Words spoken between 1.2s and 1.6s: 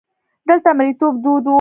دود وو.